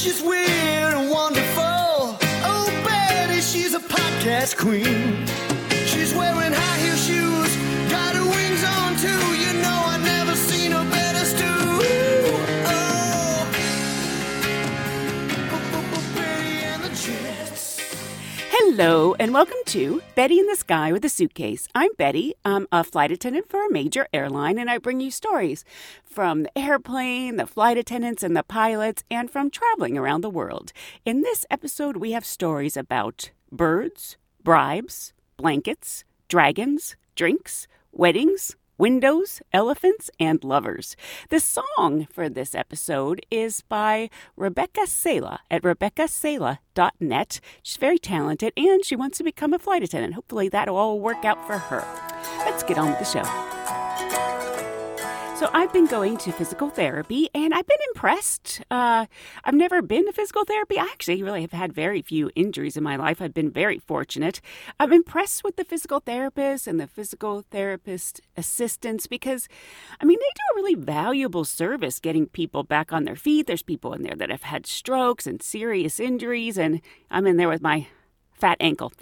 [0.00, 2.16] She's weird and wonderful.
[2.42, 5.26] Oh, Betty, she's a podcast queen.
[5.84, 7.54] She's wearing high heel shoes,
[7.90, 9.22] got her wings on too.
[9.36, 9.89] You know
[18.80, 21.68] Hello, and welcome to Betty in the Sky with a Suitcase.
[21.74, 22.32] I'm Betty.
[22.46, 25.66] I'm a flight attendant for a major airline, and I bring you stories
[26.02, 30.72] from the airplane, the flight attendants, and the pilots, and from traveling around the world.
[31.04, 40.10] In this episode, we have stories about birds, bribes, blankets, dragons, drinks, weddings, windows, elephants,
[40.18, 40.96] and lovers.
[41.28, 47.40] The song for this episode is by Rebecca Sala at rebeccasala.net.
[47.62, 50.14] She's very talented and she wants to become a flight attendant.
[50.14, 51.84] Hopefully, that'll all work out for her.
[52.38, 53.59] Let's get on with the show.
[55.40, 58.60] So, I've been going to physical therapy and I've been impressed.
[58.70, 59.06] Uh,
[59.42, 60.78] I've never been to physical therapy.
[60.78, 63.22] I actually really have had very few injuries in my life.
[63.22, 64.42] I've been very fortunate.
[64.78, 69.48] I'm impressed with the physical therapists and the physical therapist assistants because,
[69.98, 73.46] I mean, they do a really valuable service getting people back on their feet.
[73.46, 77.48] There's people in there that have had strokes and serious injuries, and I'm in there
[77.48, 77.86] with my
[78.34, 78.92] fat ankle.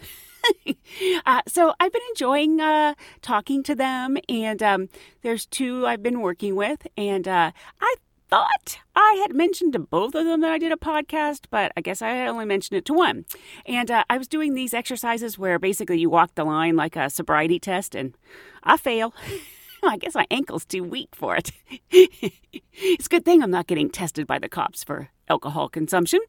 [1.26, 4.88] uh, so I've been enjoying uh, talking to them, and um,
[5.22, 7.94] there's two I've been working with, and uh, I
[8.28, 11.80] thought I had mentioned to both of them that I did a podcast, but I
[11.80, 13.24] guess I only mentioned it to one.
[13.66, 17.10] And uh, I was doing these exercises where basically you walk the line like a
[17.10, 18.14] sobriety test, and
[18.62, 19.14] I fail.
[19.82, 21.52] I guess my ankle's too weak for it.
[21.90, 26.20] it's a good thing I'm not getting tested by the cops for alcohol consumption.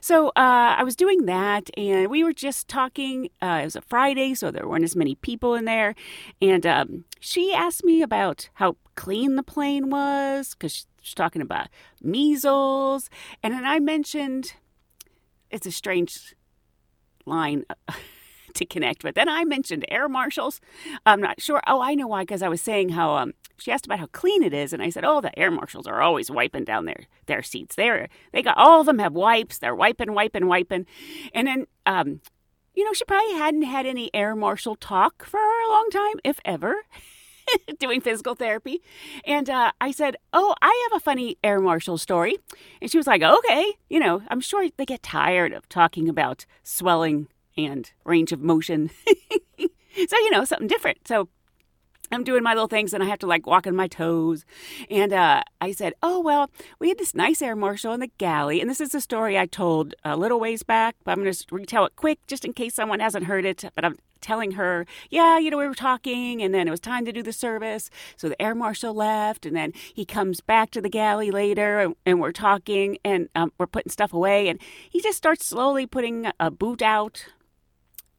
[0.00, 3.30] So uh, I was doing that, and we were just talking.
[3.42, 5.94] Uh, it was a Friday, so there weren't as many people in there.
[6.40, 11.68] And um, she asked me about how clean the plane was because she's talking about
[12.02, 13.10] measles.
[13.42, 14.54] And then I mentioned
[15.50, 16.34] it's a strange
[17.24, 17.64] line.
[18.56, 19.14] To connect with.
[19.14, 20.60] Then I mentioned air marshals.
[21.04, 21.60] I'm not sure.
[21.66, 24.42] Oh, I know why, because I was saying how um, she asked about how clean
[24.42, 27.42] it is, and I said, "Oh, the air marshals are always wiping down their their
[27.42, 27.76] seats.
[27.76, 29.58] They're they got all of them have wipes.
[29.58, 30.86] They're wiping, wiping, wiping."
[31.34, 32.20] And then, um,
[32.74, 36.40] you know, she probably hadn't had any air marshal talk for a long time, if
[36.44, 36.82] ever.
[37.78, 38.82] doing physical therapy.
[39.24, 42.36] And uh, I said, Oh, I have a funny air marshal story.
[42.80, 46.46] And she was like, Okay, you know, I'm sure they get tired of talking about
[46.62, 48.90] swelling and range of motion.
[49.58, 51.06] so, you know, something different.
[51.06, 51.28] So
[52.12, 54.44] I'm doing my little things and I have to like walk on my toes.
[54.90, 58.60] And uh, I said, Oh, well, we had this nice air marshal in the galley.
[58.60, 61.44] And this is a story I told a little ways back, but I'm going to
[61.50, 63.64] retell it quick just in case someone hasn't heard it.
[63.74, 67.04] But I'm telling her, Yeah, you know, we were talking and then it was time
[67.06, 67.90] to do the service.
[68.16, 71.96] So the air marshal left and then he comes back to the galley later and,
[72.04, 74.48] and we're talking and um, we're putting stuff away.
[74.48, 77.26] And he just starts slowly putting a boot out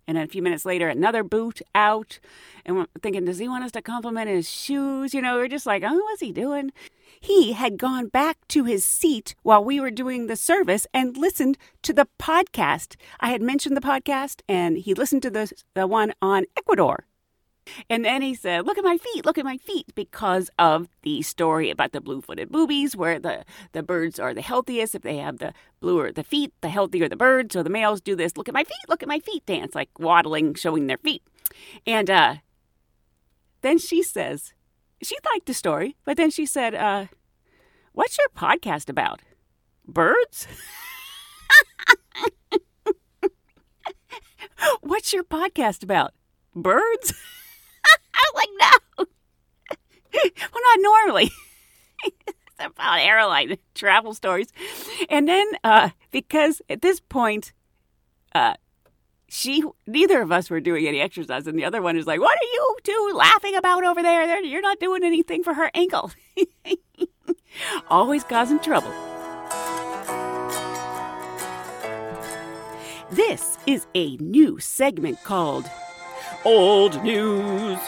[0.08, 2.20] and a few minutes later, another boot out.
[2.66, 5.14] And we're thinking, does he want us to compliment his shoes?
[5.14, 6.72] You know, we're just like, oh, what's he doing?
[7.20, 11.58] He had gone back to his seat while we were doing the service and listened
[11.82, 12.96] to the podcast.
[13.20, 17.06] I had mentioned the podcast, and he listened to the, the one on Ecuador.
[17.90, 21.22] And then he said, Look at my feet, look at my feet, because of the
[21.22, 24.96] story about the blue footed boobies, where the, the birds are the healthiest.
[24.96, 27.52] If they have the bluer the feet, the healthier the bird.
[27.52, 29.90] So the males do this, look at my feet, look at my feet dance, like
[30.00, 31.24] waddling, showing their feet.
[31.86, 32.36] And uh,
[33.62, 34.54] then she says,
[35.02, 37.06] She liked the story, but then she said, uh,
[37.94, 39.22] What's your podcast about?
[39.88, 40.48] Birds?
[44.82, 46.14] What's your podcast about?
[46.56, 47.14] Birds?
[48.18, 49.06] I'm like, no.
[50.54, 51.32] well, not normally.
[52.60, 54.48] It's about airline travel stories.
[55.10, 57.54] And then uh, because at this point,
[58.34, 58.56] uh,
[59.30, 62.38] she neither of us were doing any exercise, and the other one is like, "What
[62.38, 64.44] are you two laughing about over there?
[64.44, 66.12] You're not doing anything for her ankle."
[67.90, 68.92] Always causing trouble.
[73.12, 75.70] This is a new segment called
[76.44, 77.80] Old News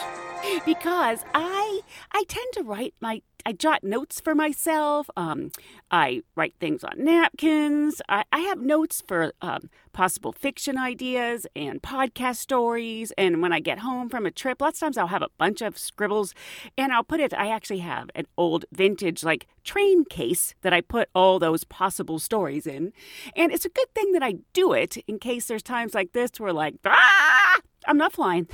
[0.64, 1.80] because I
[2.12, 5.08] I tend to write my I jot notes for myself.
[5.16, 5.50] Um,
[5.90, 8.02] I write things on napkins.
[8.08, 13.12] I, I have notes for um, possible fiction ideas and podcast stories.
[13.16, 15.62] And when I get home from a trip, lots of times I'll have a bunch
[15.62, 16.34] of scribbles
[16.76, 17.34] and I'll put it.
[17.34, 22.18] I actually have an old vintage, like train case that I put all those possible
[22.18, 22.92] stories in.
[23.34, 26.32] And it's a good thing that I do it in case there's times like this
[26.38, 28.48] where, like, ah, I'm not flying.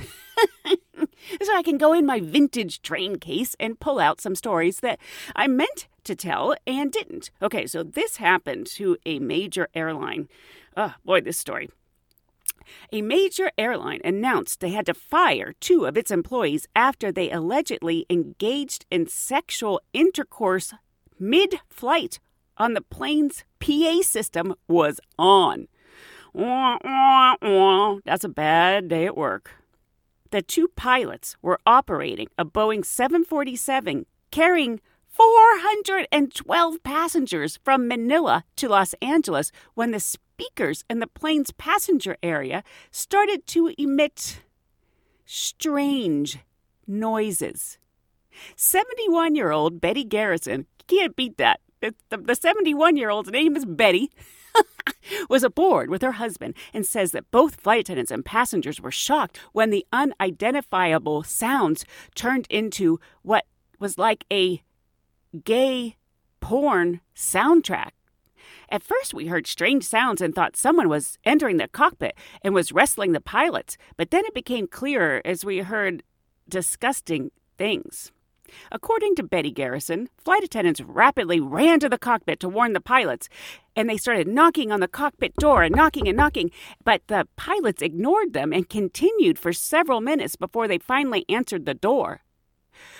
[1.41, 4.99] so I can go in my vintage train case and pull out some stories that
[5.35, 7.31] I meant to tell and didn't.
[7.41, 10.27] Okay, so this happened to a major airline.
[10.75, 11.69] Oh, boy, this story.
[12.91, 18.05] A major airline announced they had to fire two of its employees after they allegedly
[18.09, 20.73] engaged in sexual intercourse
[21.19, 22.19] mid flight
[22.57, 25.67] on the plane's PA system was on.
[28.05, 29.51] That's a bad day at work.
[30.29, 38.93] The two pilots were operating a Boeing 747 carrying 412 passengers from Manila to Los
[39.01, 44.41] Angeles when the speakers in the plane's passenger area started to emit
[45.25, 46.37] strange
[46.85, 47.79] noises.
[48.55, 51.61] 71 year old Betty Garrison can't beat that.
[51.81, 54.11] The 71 year old's name is Betty.
[55.29, 59.39] was aboard with her husband and says that both flight attendants and passengers were shocked
[59.53, 63.45] when the unidentifiable sounds turned into what
[63.79, 64.61] was like a
[65.43, 65.95] gay
[66.39, 67.91] porn soundtrack.
[68.69, 72.71] At first, we heard strange sounds and thought someone was entering the cockpit and was
[72.71, 76.03] wrestling the pilots, but then it became clearer as we heard
[76.49, 78.11] disgusting things.
[78.71, 83.29] According to Betty Garrison, flight attendants rapidly ran to the cockpit to warn the pilots,
[83.77, 86.49] and they started knocking on the cockpit door and knocking and knocking,
[86.83, 91.75] but the pilots ignored them and continued for several minutes before they finally answered the
[91.75, 92.21] door.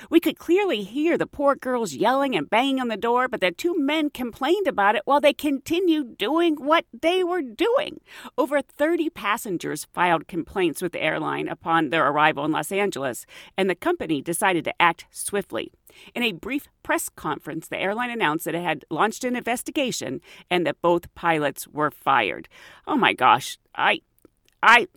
[0.09, 3.51] We could clearly hear the poor girls yelling and banging on the door, but the
[3.51, 8.00] two men complained about it while they continued doing what they were doing.
[8.38, 13.25] Over 30 passengers filed complaints with the airline upon their arrival in Los Angeles,
[13.57, 15.71] and the company decided to act swiftly.
[16.15, 20.65] In a brief press conference, the airline announced that it had launched an investigation and
[20.65, 22.47] that both pilots were fired.
[22.85, 24.01] Oh my gosh, I
[24.61, 24.88] I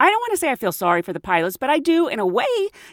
[0.00, 2.20] I don't want to say I feel sorry for the pilots, but I do in
[2.20, 2.46] a way,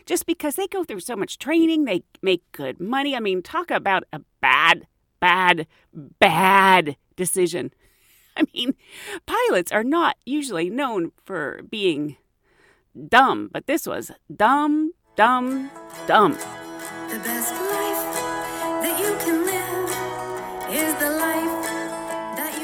[0.05, 3.15] just because they go through so much training, they make good money.
[3.15, 4.87] I mean, talk about a bad,
[5.19, 7.71] bad, bad decision.
[8.37, 8.73] I mean,
[9.25, 12.17] pilots are not usually known for being
[13.07, 15.69] dumb, but this was dumb, dumb,
[16.07, 16.37] dumb.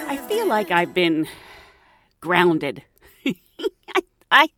[0.07, 1.27] I feel like I've been
[2.19, 2.83] grounded
[3.25, 4.49] I I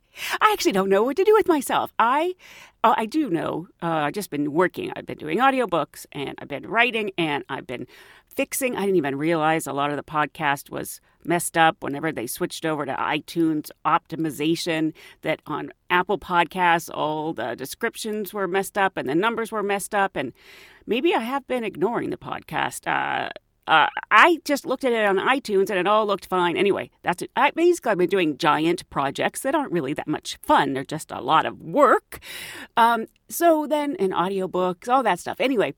[0.41, 1.93] I actually don't know what to do with myself.
[1.97, 2.35] I
[2.83, 3.67] uh, I do know.
[3.81, 4.91] Uh, I've just been working.
[4.95, 7.87] I've been doing audiobooks and I've been writing and I've been
[8.27, 8.75] fixing.
[8.75, 12.65] I didn't even realize a lot of the podcast was messed up whenever they switched
[12.65, 14.93] over to iTunes optimization.
[15.21, 19.95] That on Apple Podcasts, all the descriptions were messed up and the numbers were messed
[19.95, 20.15] up.
[20.15, 20.33] And
[20.85, 22.87] maybe I have been ignoring the podcast.
[22.87, 23.29] Uh,
[23.65, 26.57] uh, I just looked at it on iTunes and it all looked fine.
[26.57, 27.31] Anyway, that's it.
[27.35, 30.73] I basically I've been doing giant projects that aren't really that much fun.
[30.73, 32.19] They're just a lot of work.
[32.75, 35.39] Um, so then, in audiobooks, all that stuff.
[35.39, 35.73] Anyway,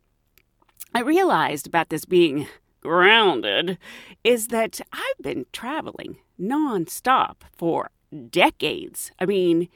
[0.95, 2.47] I realized about this being
[2.85, 3.79] grounded
[4.23, 7.89] is that I've been traveling nonstop for
[8.29, 9.11] decades.
[9.19, 9.67] I mean,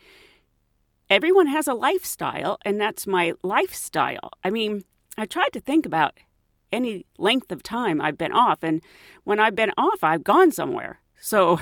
[1.10, 4.32] everyone has a lifestyle, and that's my lifestyle.
[4.44, 4.84] I mean,
[5.18, 6.20] I tried to think about
[6.72, 8.60] any length of time I've been off.
[8.62, 8.82] And
[9.24, 11.00] when I've been off, I've gone somewhere.
[11.20, 11.60] So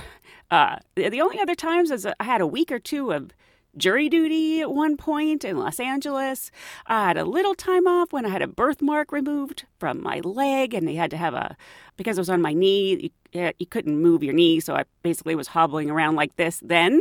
[0.51, 3.31] uh, the only other times is I had a week or two of
[3.77, 6.51] jury duty at one point in Los Angeles.
[6.87, 10.73] I had a little time off when I had a birthmark removed from my leg,
[10.73, 11.55] and they had to have a
[11.95, 13.11] because it was on my knee.
[13.33, 16.99] You, you couldn't move your knee, so I basically was hobbling around like this then.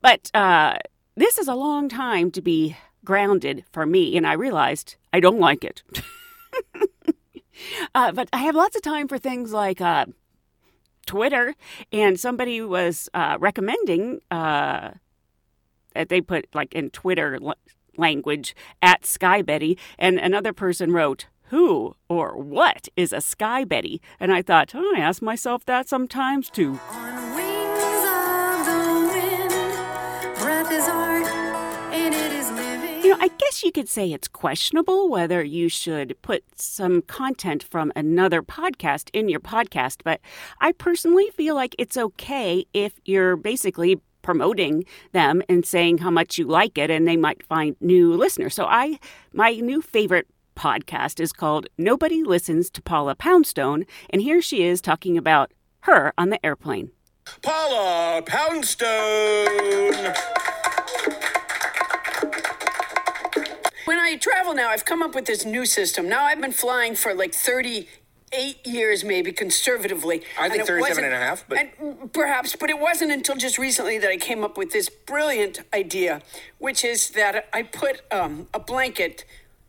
[0.00, 0.78] But uh,
[1.16, 5.40] this is a long time to be grounded for me, and I realized I don't
[5.40, 5.82] like it.
[7.94, 10.06] Uh, but I have lots of time for things like uh,
[11.06, 11.54] Twitter,
[11.92, 14.90] and somebody was uh, recommending uh,
[15.98, 17.38] Uh, they put like in Twitter
[17.96, 24.00] language at Sky Betty, and another person wrote, who or what is a Sky Betty?
[24.20, 26.78] And I thought, oh, I ask myself that sometimes too.
[33.02, 37.62] You know, I guess you could say it's questionable whether you should put some content
[37.62, 40.20] from another podcast in your podcast, but
[40.60, 46.38] I personally feel like it's okay if you're basically promoting them and saying how much
[46.38, 48.54] you like it and they might find new listeners.
[48.54, 48.98] So I
[49.32, 54.80] my new favorite podcast is called Nobody Listens to Paula Poundstone, and here she is
[54.80, 56.90] talking about her on the airplane.
[57.42, 60.14] Paula Poundstone!
[63.84, 66.08] When I travel now, I've come up with this new system.
[66.08, 67.32] Now I've been flying for like
[68.32, 70.22] 38 years, maybe conservatively.
[70.38, 73.58] I think and 37 and a half, but- and perhaps, but it wasn't until just
[73.58, 76.22] recently that I came up with this brilliant idea,
[76.58, 79.24] which is that I put um, a blanket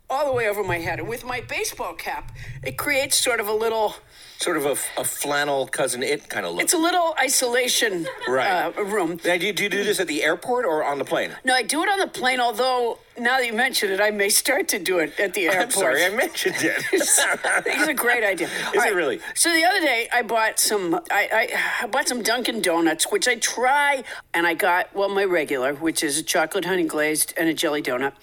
[0.10, 1.00] all the way over my head.
[1.00, 2.32] And with my baseball cap,
[2.64, 3.96] it creates sort of a little.
[4.42, 6.64] Sort of a, a flannel cousin it kind of look.
[6.64, 8.74] It's a little isolation Right.
[8.78, 9.20] uh, room.
[9.26, 11.32] Now, do you, do you do this at the airport or on the plane?
[11.44, 12.40] No, I do it on the plane.
[12.40, 15.64] Although now that you mention it, I may start to do it at the airport.
[15.64, 16.86] I'm sorry, I mentioned it.
[16.94, 18.48] it's a great idea.
[18.74, 19.20] Is it really?
[19.36, 20.96] So the other day, I bought some.
[21.12, 21.50] I,
[21.82, 25.74] I, I bought some Dunkin' Donuts, which I try, and I got well my regular,
[25.74, 28.14] which is a chocolate honey glazed and a jelly donut,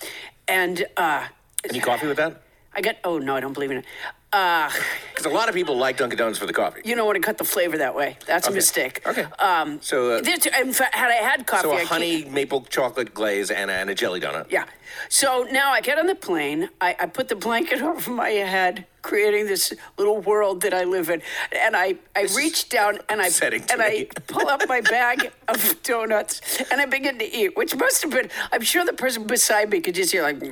[0.49, 1.27] and uh,
[1.69, 2.41] Any coffee with that?
[2.75, 2.97] I got.
[3.05, 3.85] Oh no, I don't believe in it.
[4.33, 4.71] Uh,
[5.15, 6.81] Because a lot of people like Dunkin' Donuts for the coffee.
[6.85, 8.19] you don't want to cut the flavor that way.
[8.27, 9.01] That's a mistake.
[9.07, 9.25] Okay.
[9.39, 12.25] Um, So, uh, this, in fact, had I had coffee, So I a keep- honey
[12.27, 14.47] maple chocolate glaze and a, and a jelly donut.
[14.51, 14.65] Yeah.
[15.09, 16.69] So now I get on the plane.
[16.81, 21.11] I, I put the blanket over my head, creating this little world that I live
[21.11, 21.23] in.
[21.53, 23.83] And I, I reach down and I and.
[23.83, 28.11] I pull up my bag of donuts and I begin to eat, which must have
[28.11, 28.31] been.
[28.53, 30.43] I'm sure the person beside me could just hear like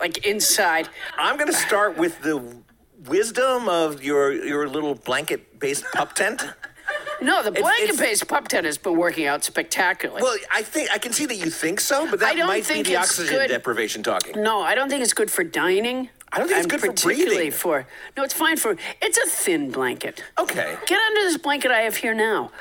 [0.00, 0.88] like inside.
[1.18, 2.42] I'm going to start with the
[3.06, 6.42] wisdom of your your little blanket based pup tent.
[7.20, 10.22] No, the it's- blanket-based pup tent has been working out spectacularly.
[10.22, 12.64] Well, I think I can see that you think so, but I that don't might
[12.64, 14.40] think be the it's oxygen good- deprivation talking.
[14.42, 16.08] No, I don't think it's good for dining.
[16.32, 17.50] I don't think it's good for particularly breathing.
[17.52, 17.86] for
[18.16, 18.76] no, it's fine for.
[19.02, 20.22] It's a thin blanket.
[20.38, 20.76] Okay.
[20.86, 22.52] Get under this blanket I have here now.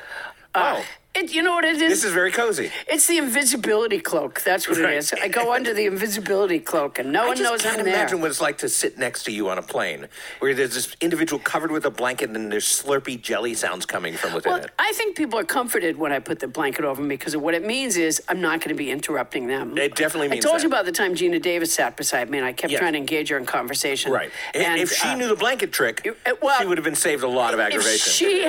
[0.55, 0.85] Uh, Oh.
[1.19, 1.89] It, you know what it is?
[1.89, 2.71] This is very cozy.
[2.87, 4.41] It's the invisibility cloak.
[4.41, 5.11] That's what it is.
[5.13, 8.21] I go under the invisibility cloak, and no I one just knows can't I'm imagine
[8.21, 10.07] what it's like to sit next to you on a plane,
[10.39, 14.33] where there's this individual covered with a blanket and there's slurpy jelly sounds coming from
[14.33, 14.71] within Well, it.
[14.79, 17.65] I think people are comforted when I put the blanket over me because what it
[17.65, 19.77] means is I'm not going to be interrupting them.
[19.77, 20.63] It definitely means I told that.
[20.63, 22.79] you about the time Geena Davis sat beside me, and I kept Yes.
[22.79, 24.11] trying to engage her in conversation.
[24.13, 24.31] Right.
[24.53, 27.23] And, if she uh, knew the blanket trick, uh, well, she would have been saved
[27.23, 28.11] a lot of if aggravation.
[28.13, 28.43] she,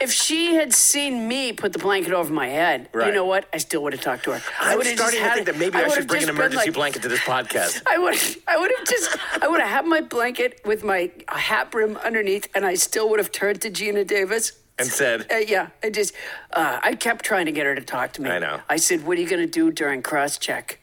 [0.00, 3.46] if she had seen me put the blanket over my head, you know what?
[3.52, 4.42] I still would have talked to her.
[4.60, 6.66] I would have just starting to think that maybe I, would should bring an emergency
[6.66, 7.82] like- blanket to this podcast.
[7.86, 8.14] I would
[8.46, 12.48] I would have just I would have had my blanket with my hat brim underneath,
[12.54, 14.52] and I still would have turned to Geena Davis.
[14.78, 16.14] And said- uh, "Yeah." I just
[16.52, 18.30] uh, I kept trying to get her to talk to me.
[18.30, 18.60] I know.
[18.68, 20.78] I said, "What are you going to do during cross check?"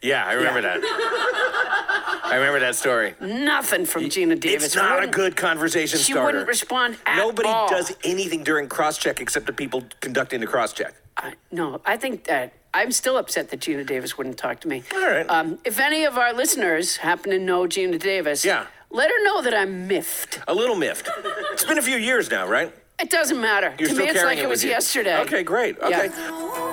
[0.00, 0.78] Yeah, I remember Yeah.
[0.78, 0.82] that.
[2.32, 3.14] I remember that story.
[3.20, 4.64] Nothing from Geena Davis.
[4.64, 6.24] It's not a Wouldn't- good conversation She starter.
[6.26, 7.68] wouldn't respond at Nobody all.
[7.68, 10.94] does anything during cross check except the people conducting the cross check.
[11.18, 14.82] I, no, I think that I'm still upset that Geena Davis wouldn't talk to me.
[14.94, 15.28] All right.
[15.28, 18.64] Um, if any of our listeners happen to know Geena Davis, Yeah.
[18.88, 20.40] let her know that I'm miffed.
[20.48, 21.10] A little miffed.
[21.52, 22.72] It's been a few years now, right?
[22.98, 23.74] It doesn't matter.
[23.78, 24.70] You're to still me, it's carrying like it it was you.
[24.70, 25.18] yesterday.
[25.20, 25.76] Okay, great.
[25.86, 25.98] Yeah.
[26.08, 26.71] Okay.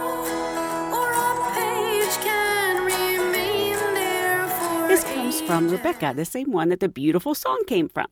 [5.50, 8.06] From Rebecca, the same one that the beautiful song came from.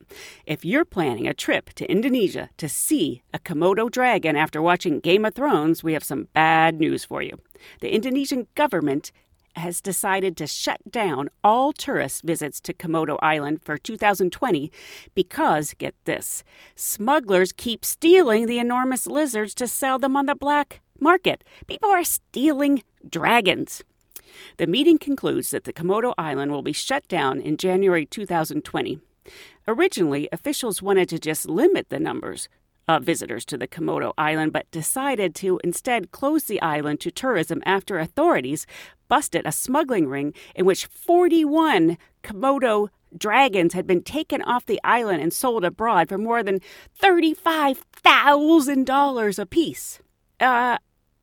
[0.47, 5.23] If you're planning a trip to Indonesia to see a Komodo dragon after watching Game
[5.23, 7.37] of Thrones, we have some bad news for you.
[7.79, 9.11] The Indonesian government
[9.55, 14.71] has decided to shut down all tourist visits to Komodo Island for 2020
[15.13, 16.43] because, get this,
[16.75, 21.43] smugglers keep stealing the enormous lizards to sell them on the black market.
[21.67, 23.83] People are stealing dragons.
[24.57, 28.99] The meeting concludes that the Komodo Island will be shut down in January 2020.
[29.67, 32.47] Originally, officials wanted to just limit the numbers
[32.87, 37.61] of visitors to the Komodo Island, but decided to instead close the island to tourism
[37.65, 38.65] after authorities
[39.09, 45.21] busted a smuggling ring in which 41 Komodo dragons had been taken off the island
[45.21, 46.59] and sold abroad for more than
[47.01, 49.99] $35,000 apiece.
[50.39, 50.77] Uh,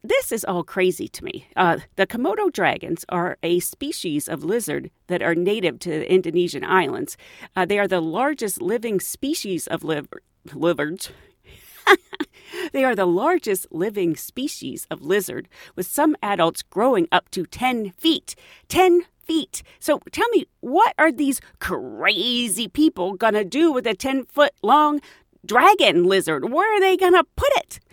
[0.05, 1.49] this is all crazy to me.
[1.57, 6.63] Uh, the Komodo dragons are a species of lizard that are native to the Indonesian
[6.63, 7.17] islands.
[7.57, 10.23] Uh, they are the largest living species of liver-
[10.55, 11.11] lizards.
[12.73, 17.91] They are the largest living species of lizard, with some adults growing up to 10
[17.93, 18.35] feet.
[18.69, 19.63] 10 feet.
[19.81, 25.01] So tell me, what are these crazy people gonna do with a 10 foot long
[25.45, 26.51] dragon lizard?
[26.51, 27.81] Where are they gonna put it?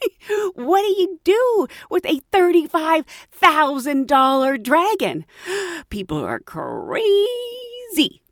[0.54, 5.26] what do you do with a $35,000 dragon?
[5.90, 8.22] People are crazy.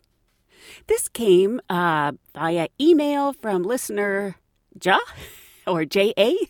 [0.86, 4.36] This came uh, via email from listener
[4.82, 4.98] Ja
[5.66, 6.36] or J.A.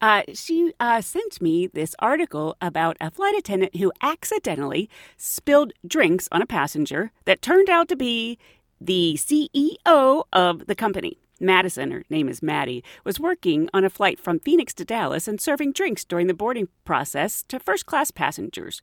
[0.00, 6.28] Uh, she uh, sent me this article about a flight attendant who accidentally spilled drinks
[6.30, 8.38] on a passenger that turned out to be
[8.80, 11.18] the CEO of the company.
[11.40, 15.40] Madison, her name is Maddie, was working on a flight from Phoenix to Dallas and
[15.40, 18.82] serving drinks during the boarding process to first class passengers.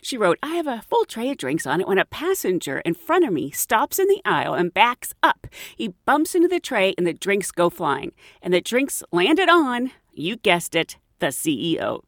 [0.00, 2.94] She wrote, I have a full tray of drinks on it when a passenger in
[2.94, 5.46] front of me stops in the aisle and backs up.
[5.76, 8.12] He bumps into the tray and the drinks go flying.
[8.42, 12.00] And the drinks landed on, you guessed it, the CEO.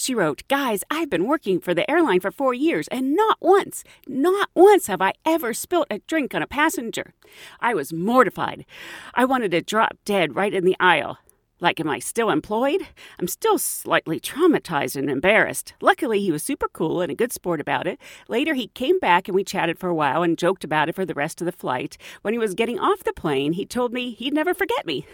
[0.00, 3.84] She wrote, Guys, I've been working for the airline for four years, and not once,
[4.08, 7.12] not once have I ever spilt a drink on a passenger.
[7.60, 8.64] I was mortified.
[9.12, 11.18] I wanted to drop dead right in the aisle.
[11.60, 12.80] Like, am I still employed?
[13.18, 15.74] I'm still slightly traumatized and embarrassed.
[15.82, 18.00] Luckily, he was super cool and a good sport about it.
[18.26, 21.04] Later, he came back and we chatted for a while and joked about it for
[21.04, 21.98] the rest of the flight.
[22.22, 25.04] When he was getting off the plane, he told me he'd never forget me.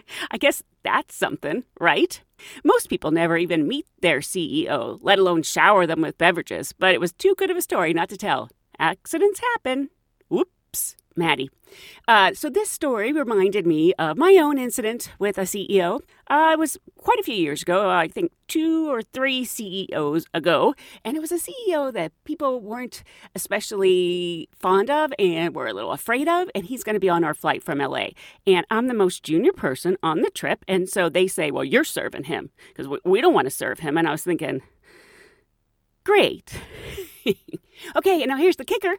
[0.30, 2.20] I guess that's something, right?
[2.64, 7.00] Most people never even meet their CEO, let alone shower them with beverages, but it
[7.00, 8.50] was too good of a story not to tell.
[8.78, 9.90] Accidents happen.
[10.28, 11.50] Whoops, Maddie.
[12.06, 16.00] Uh, so, this story reminded me of my own incident with a CEO.
[16.28, 20.74] Uh, it was quite a few years ago, I think two or three CEOs ago,
[21.04, 23.02] and it was a CEO that people weren't
[23.34, 27.24] especially fond of and were a little afraid of, and he's going to be on
[27.24, 28.08] our flight from LA.
[28.46, 31.84] And I'm the most junior person on the trip, and so they say, Well, you're
[31.84, 33.98] serving him because we, we don't want to serve him.
[33.98, 34.62] And I was thinking,
[36.04, 36.54] Great.
[37.96, 38.96] okay, and now here's the kicker.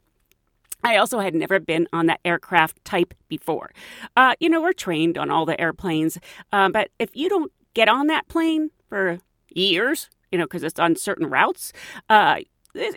[0.84, 3.72] I also had never been on that aircraft type before.
[4.16, 6.18] Uh, you know, we're trained on all the airplanes,
[6.52, 10.80] uh, but if you don't get on that plane for years, you know, because it's
[10.80, 11.74] on certain routes,
[12.10, 12.38] uh,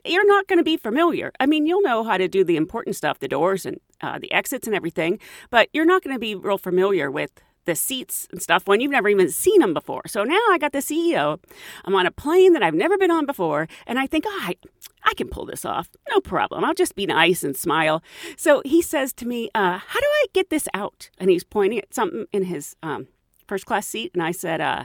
[0.05, 1.33] you're not going to be familiar.
[1.41, 4.31] I mean, you'll know how to do the important stuff, the doors and uh, the
[4.33, 5.19] exits and everything,
[5.51, 7.31] but you're not going to be real familiar with
[7.65, 10.03] the seats and stuff when you've never even seen them before.
[10.07, 11.39] So now I got the CEO.
[11.85, 14.57] I'm on a plane that I've never been on before, and I think, oh, I,
[15.05, 15.89] I can pull this off.
[16.11, 16.65] No problem.
[16.65, 18.03] I'll just be nice and smile.
[18.37, 21.11] So he says to me, uh, How do I get this out?
[21.19, 23.09] And he's pointing at something in his um,
[23.47, 24.13] first class seat.
[24.15, 24.85] And I said, uh,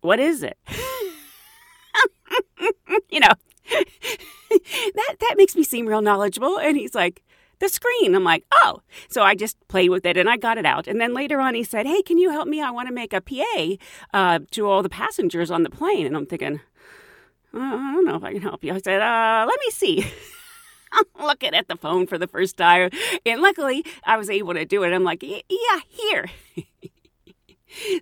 [0.00, 0.58] What is it?
[3.10, 3.32] you know,
[3.70, 6.58] that, that makes me seem real knowledgeable.
[6.58, 7.22] And he's like,
[7.58, 8.14] the screen.
[8.14, 8.80] I'm like, oh.
[9.08, 10.86] So I just played with it and I got it out.
[10.86, 12.60] And then later on, he said, hey, can you help me?
[12.60, 13.76] I want to make a PA
[14.12, 16.06] uh, to all the passengers on the plane.
[16.06, 16.60] And I'm thinking,
[17.54, 18.74] uh, I don't know if I can help you.
[18.74, 20.06] I said, uh, let me see.
[20.92, 22.90] I'm looking at the phone for the first time.
[23.24, 24.92] And luckily, I was able to do it.
[24.92, 26.26] I'm like, yeah, here.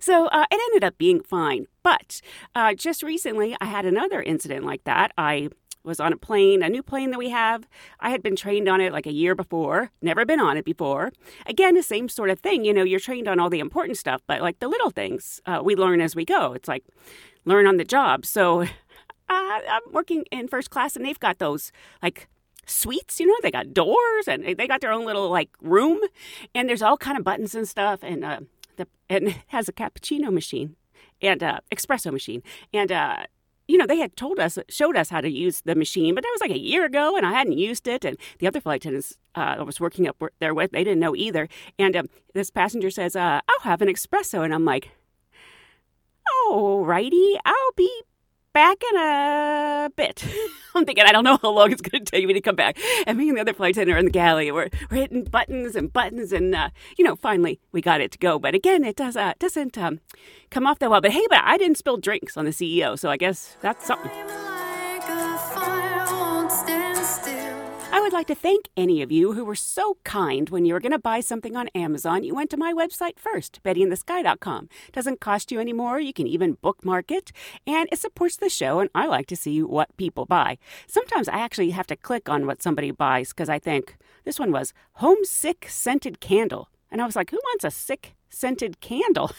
[0.01, 1.67] so uh, it ended up being fine.
[1.83, 2.21] But
[2.53, 5.11] uh, just recently, I had another incident like that.
[5.17, 5.49] I
[5.85, 7.67] was on a plane, a new plane that we have.
[7.99, 11.11] I had been trained on it like a year before, never been on it before.
[11.45, 12.65] Again, the same sort of thing.
[12.65, 15.61] You know, you're trained on all the important stuff, but like the little things, uh,
[15.63, 16.53] we learn as we go.
[16.53, 16.83] It's like
[17.45, 18.25] learn on the job.
[18.25, 18.67] So uh,
[19.29, 21.71] I'm working in first class, and they've got those
[22.01, 22.27] like
[22.65, 25.99] suites you know they got doors and they got their own little like room
[26.55, 28.39] and there's all kind of buttons and stuff and uh
[28.77, 30.75] the and it has a cappuccino machine
[31.21, 32.41] and uh espresso machine
[32.73, 33.17] and uh
[33.67, 36.31] you know, they had told us, showed us how to use the machine, but that
[36.31, 38.05] was like a year ago, and I hadn't used it.
[38.05, 41.15] And the other flight attendants uh, I was working up there with, they didn't know
[41.15, 41.49] either.
[41.79, 44.91] And um, this passenger says, uh, "I'll have an espresso," and I'm like,
[46.47, 48.03] all righty, I'll be
[48.55, 50.25] back in a bit."
[50.75, 52.77] I'm thinking, I don't know how long it's going to take me to come back.
[53.07, 54.51] And me and the other flight attendant are in the galley.
[54.51, 58.17] We're, we're hitting buttons and buttons, and uh, you know, finally we got it to
[58.17, 58.39] go.
[58.39, 59.99] But again, it does uh, doesn't um,
[60.49, 61.01] come off that well.
[61.01, 64.11] But hey, but I didn't spill drinks on the CEO, so I guess that's something.
[68.05, 70.91] Would like to thank any of you who were so kind when you were going
[70.91, 72.23] to buy something on Amazon.
[72.23, 74.69] You went to my website first, bettyinthesky.com.
[74.91, 75.99] Doesn't cost you any more.
[75.99, 77.31] You can even bookmark it,
[77.65, 78.79] and it supports the show.
[78.79, 80.59] And I like to see what people buy.
[80.85, 84.51] Sometimes I actually have to click on what somebody buys because I think this one
[84.51, 89.31] was homesick scented candle, and I was like, who wants a sick scented candle?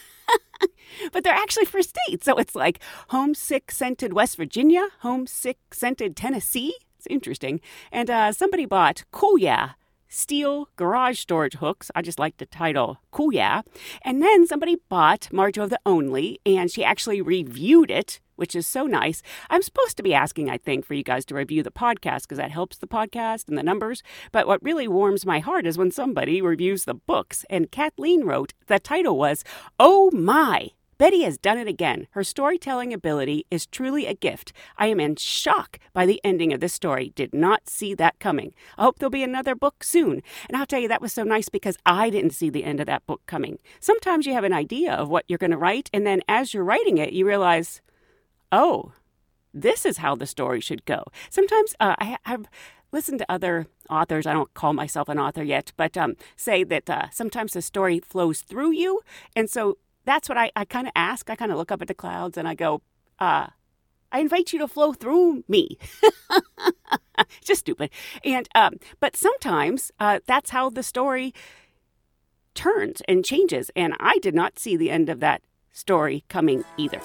[1.13, 2.25] but they're actually for states.
[2.25, 6.75] So it's like homesick scented West Virginia, homesick scented Tennessee.
[7.07, 7.61] It's interesting.
[7.93, 9.05] And uh, somebody bought
[9.39, 9.73] Yeah
[10.09, 11.91] steel garage storage hooks.
[11.95, 12.99] I just like the title,
[13.33, 13.63] yeah.
[14.03, 18.67] And then somebody bought Marjo of the Only, and she actually reviewed it, which is
[18.67, 19.21] so nice.
[19.51, 22.39] I'm supposed to be asking, I think, for you guys to review the podcast because
[22.39, 24.03] that helps the podcast and the numbers.
[24.33, 27.45] But what really warms my heart is when somebody reviews the books.
[27.51, 29.45] And Kathleen wrote, the title was,
[29.79, 30.71] Oh My!
[30.99, 32.07] Betty has done it again.
[32.13, 34.55] Her storytelling ability is truly a gift.
[34.79, 37.13] I am in shock by the ending of this story.
[37.15, 38.55] Did not see that coming.
[38.79, 40.23] I hope there'll be another book soon.
[40.49, 42.87] And I'll tell you, that was so nice because I didn't see the end of
[42.87, 43.59] that book coming.
[43.79, 46.65] Sometimes you have an idea of what you're going to write, and then as you're
[46.65, 47.83] writing it, you realize,
[48.51, 48.93] oh,
[49.53, 51.05] this is how the story should go.
[51.29, 52.47] Sometimes uh, I, I've
[52.93, 56.89] listened to other authors, I don't call myself an author yet, but um, say that
[56.89, 59.01] uh, sometimes the story flows through you.
[59.35, 59.77] And so
[60.07, 61.29] that's what I, I kind of ask.
[61.29, 62.81] I kind of look up at the clouds and I go,
[63.19, 63.49] uh,
[64.13, 65.77] I invite you to flow through me.
[67.45, 67.91] Just stupid.
[68.25, 71.35] And um, but sometimes uh, that's how the story
[72.55, 73.71] turns and changes.
[73.77, 75.43] And I did not see the end of that
[75.73, 77.01] story coming either.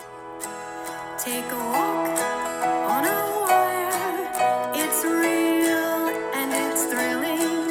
[1.18, 2.20] Take a walk
[2.90, 4.72] on a wire.
[4.76, 7.68] It's real and it's thrilling.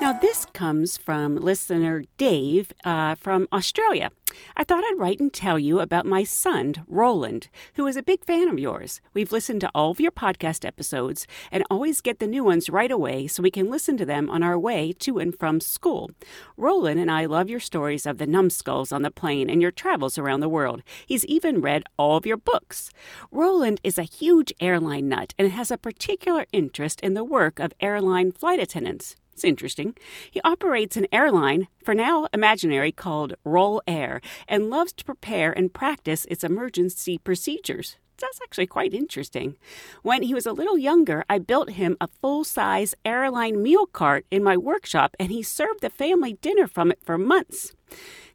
[0.00, 4.10] Now, this comes from listener Dave uh, from Australia.
[4.54, 8.24] I thought I'd write and tell you about my son, Roland, who is a big
[8.24, 9.00] fan of yours.
[9.14, 12.90] We've listened to all of your podcast episodes and always get the new ones right
[12.90, 16.10] away so we can listen to them on our way to and from school.
[16.56, 20.18] Roland and I love your stories of the numbskulls on the plane and your travels
[20.18, 20.82] around the world.
[21.06, 22.90] He's even read all of your books.
[23.30, 27.72] Roland is a huge airline nut and has a particular interest in the work of
[27.80, 29.16] airline flight attendants.
[29.36, 29.94] It's interesting.
[30.30, 35.74] He operates an airline, for now imaginary, called Roll Air, and loves to prepare and
[35.74, 37.98] practice its emergency procedures.
[38.18, 39.58] That's actually quite interesting.
[40.00, 44.24] When he was a little younger, I built him a full size airline meal cart
[44.30, 47.74] in my workshop, and he served the family dinner from it for months.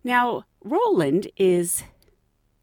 [0.03, 1.83] Now, Roland is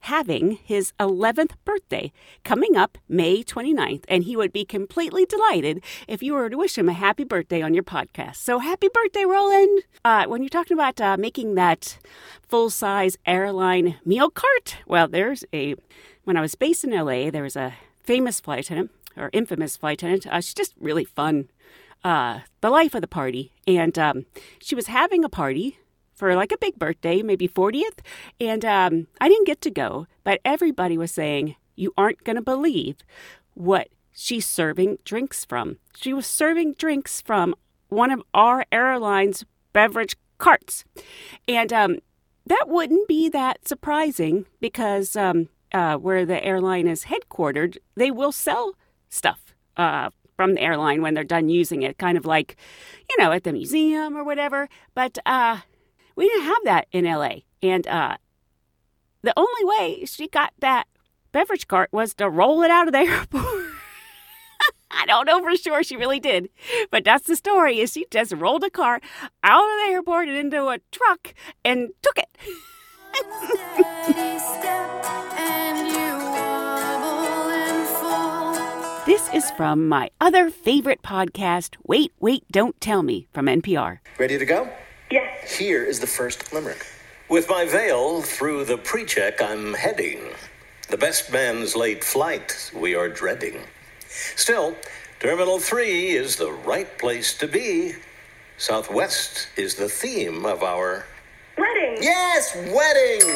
[0.09, 2.11] having his 11th birthday
[2.43, 6.79] coming up May 29th, and he would be completely delighted if you were to wish
[6.79, 8.37] him a happy birthday on your podcast.
[8.37, 9.83] So, happy birthday, Roland!
[10.03, 11.99] Uh, when you're talking about uh, making that
[12.41, 15.75] full size airline meal cart, well, there's a.
[16.25, 19.99] When I was based in LA, there was a famous flight attendant, or infamous flight
[19.99, 20.27] attendant.
[20.27, 21.51] Uh, she's just really fun.
[22.03, 23.53] Uh, the life of the party.
[23.67, 24.25] And um,
[24.61, 25.79] she was having a party
[26.19, 28.01] for like a big birthday, maybe 40th.
[28.41, 32.43] And um, I didn't get to go, but everybody was saying, You aren't going to
[32.43, 32.97] believe
[33.55, 35.79] what she's serving drinks from.
[35.97, 37.55] She was serving drinks from
[37.89, 40.85] one of our airline's beverage carts.
[41.47, 41.99] And um,
[42.47, 48.33] that wouldn't be that surprising because um, uh, where the airline is headquartered, they will
[48.33, 48.75] sell
[49.09, 49.55] stuff.
[49.77, 52.57] Uh, from the airline when they're done using it, kind of like,
[53.11, 54.69] you know, at the museum or whatever.
[54.95, 55.59] But uh,
[56.19, 57.37] we didn't have that in LA.
[57.63, 58.17] And uh,
[59.23, 60.89] the only way she got that
[61.31, 63.67] beverage cart was to roll it out of the airport.
[64.91, 66.49] I don't know for sure she really did,
[66.91, 67.79] but that's the story.
[67.79, 69.01] Is she just rolled a car
[69.45, 72.29] out of the airport and into a truck and took it.
[79.07, 84.01] This is from my other favorite podcast, Wait, Wait, Don't Tell Me, from NPR.
[84.19, 84.69] Ready to go?
[85.11, 85.57] Yes.
[85.57, 86.85] Here is the first limerick.
[87.29, 90.21] With my veil through the pre-check I'm heading.
[90.89, 93.61] The best man's late flight we are dreading.
[94.37, 94.77] Still,
[95.21, 97.95] Terminal 3 is the right place to be.
[98.57, 101.05] Southwest is the theme of our
[101.59, 101.99] Wedding.
[102.01, 103.29] Yes, wedding!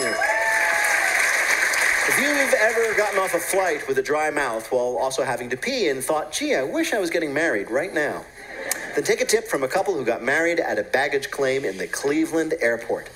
[2.09, 5.57] If you've ever gotten off a flight with a dry mouth while also having to
[5.57, 8.25] pee and thought, gee, I wish I was getting married right now,
[8.95, 11.79] then take a tip from a couple who got married at a baggage claim in
[11.79, 13.09] the Cleveland airport.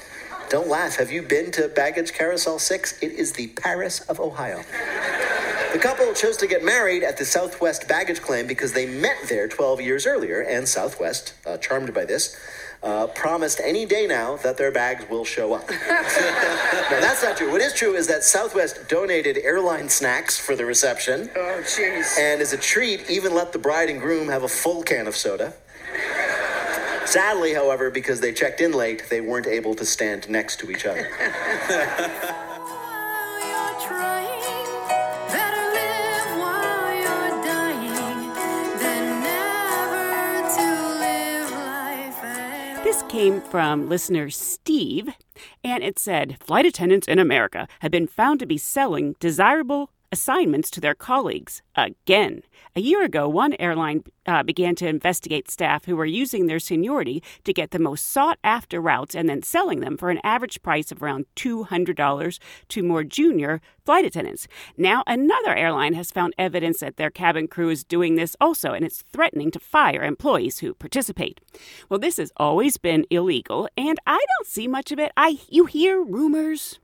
[0.48, 0.96] Don't laugh.
[0.96, 3.02] Have you been to Baggage Carousel 6?
[3.02, 4.62] It is the Paris of Ohio.
[5.72, 9.48] The couple chose to get married at the Southwest baggage claim because they met there
[9.48, 12.36] 12 years earlier, and Southwest, uh, charmed by this,
[12.82, 15.68] uh, promised any day now that their bags will show up.
[15.70, 17.50] now, that's not true.
[17.50, 22.16] What is true is that Southwest donated airline snacks for the reception, Oh, jeez.
[22.18, 25.16] and as a treat, even let the bride and groom have a full can of
[25.16, 25.52] soda.
[27.06, 30.84] Sadly, however, because they checked in late, they weren't able to stand next to each
[30.84, 31.04] other.
[32.58, 34.66] While you're trying,
[35.28, 38.32] better live while you're dying
[38.78, 40.66] than never to
[40.98, 45.10] live life at This came from listener Steve,
[45.62, 50.70] and it said Flight attendants in America have been found to be selling desirable assignments
[50.70, 52.40] to their colleagues again.
[52.74, 57.22] A year ago, one airline uh, began to investigate staff who were using their seniority
[57.44, 60.90] to get the most sought after routes and then selling them for an average price
[60.90, 64.48] of around $200 to more junior flight attendants.
[64.78, 68.86] Now, another airline has found evidence that their cabin crew is doing this also, and
[68.86, 71.42] it's threatening to fire employees who participate.
[71.90, 75.12] Well, this has always been illegal, and I don't see much of it.
[75.14, 76.80] I you hear rumors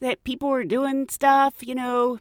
[0.00, 2.18] that people are doing stuff, you know,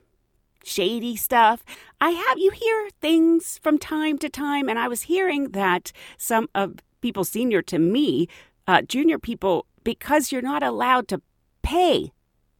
[0.67, 1.63] shady stuff.
[2.01, 6.49] I have you hear things from time to time, and I was hearing that some
[6.53, 8.27] of people senior to me,
[8.67, 11.21] uh, junior people, because you're not allowed to
[11.61, 12.11] pay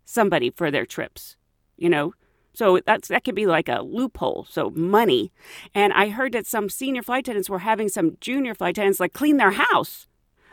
[0.06, 1.36] somebody for their trips,
[1.76, 2.14] you know.
[2.54, 4.48] So that's that could be like a loophole.
[4.50, 5.32] So money,
[5.76, 9.14] and I heard that some senior flight attendants were having some junior flight attendants like
[9.14, 10.08] clean their house,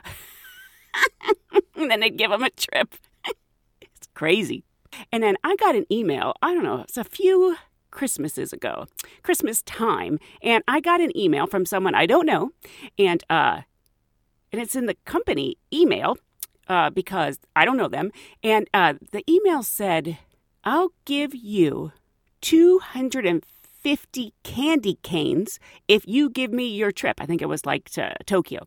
[1.76, 2.94] and then they'd give them a trip.
[3.80, 4.64] it's crazy.
[5.12, 7.56] And then I got an email, I don't know, it's a few
[7.94, 8.86] Christmases ago,
[9.22, 12.50] Christmas time, and I got an email from someone I don't know,
[12.98, 13.62] and uh,
[14.52, 16.18] and it's in the company email
[16.68, 18.10] uh, because I don't know them,
[18.42, 20.18] and uh, the email said,
[20.64, 21.92] "I'll give you
[22.40, 27.48] two hundred and fifty candy canes if you give me your trip." I think it
[27.48, 28.64] was like to Tokyo,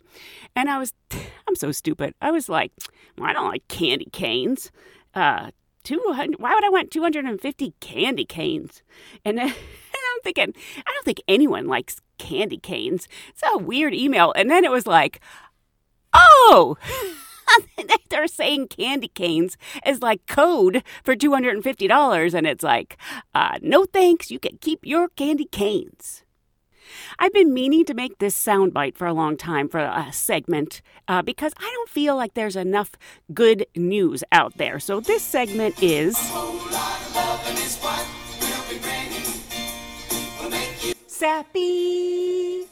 [0.56, 0.94] and I was,
[1.48, 2.16] I'm so stupid.
[2.22, 2.72] I was like,
[3.18, 4.72] well, I don't like candy canes.
[5.14, 5.52] Uh,
[5.88, 8.84] 200 why would i want 250 candy canes?
[9.24, 10.54] And, and i'm thinking
[10.86, 13.08] i don't think anyone likes candy canes.
[13.30, 14.34] It's a weird email.
[14.36, 15.22] And then it was like
[16.14, 16.78] oh!
[18.10, 22.98] They're saying candy canes is like code for $250 and it's like
[23.34, 24.30] uh, no thanks.
[24.30, 26.24] You can keep your candy canes
[27.20, 31.22] I've been meaning to make this soundbite for a long time for a segment uh,
[31.22, 32.92] because I don't feel like there's enough
[33.34, 34.80] good news out there.
[34.80, 36.18] So this segment is.
[41.08, 42.66] Sappy.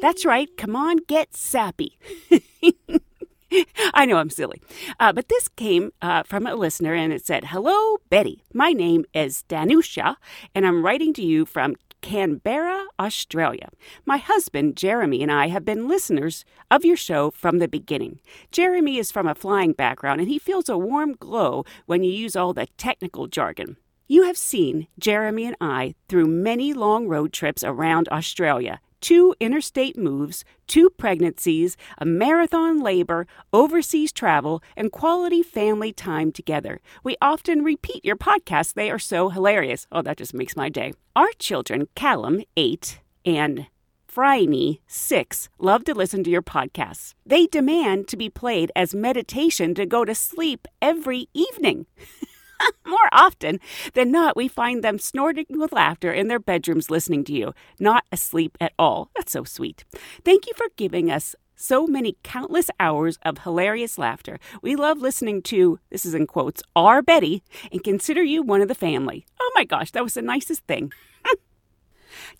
[0.00, 0.48] That's right.
[0.56, 1.98] Come on, get sappy.
[3.94, 4.62] I know I'm silly.
[4.98, 8.42] Uh, but this came uh, from a listener and it said, Hello, Betty.
[8.52, 10.16] My name is Danusha,
[10.54, 13.70] and I'm writing to you from Canberra, Australia.
[14.04, 18.20] My husband, Jeremy, and I have been listeners of your show from the beginning.
[18.50, 22.36] Jeremy is from a flying background, and he feels a warm glow when you use
[22.36, 23.78] all the technical jargon.
[24.06, 29.98] You have seen Jeremy and I through many long road trips around Australia, two interstate
[29.98, 36.80] moves, two pregnancies, a marathon labor, overseas travel, and quality family time together.
[37.02, 38.72] We often repeat your podcasts.
[38.72, 39.86] They are so hilarious.
[39.92, 40.94] Oh, that just makes my day.
[41.14, 43.66] Our children, Callum, eight, and
[44.08, 47.12] Phryne, six, love to listen to your podcasts.
[47.26, 51.84] They demand to be played as meditation to go to sleep every evening.
[52.86, 53.60] More often
[53.94, 58.04] than not, we find them snorting with laughter in their bedrooms listening to you, not
[58.12, 59.10] asleep at all.
[59.16, 59.84] That's so sweet.
[60.24, 64.38] Thank you for giving us so many countless hours of hilarious laughter.
[64.62, 68.68] We love listening to, this is in quotes, our Betty, and consider you one of
[68.68, 69.24] the family.
[69.40, 70.92] Oh my gosh, that was the nicest thing.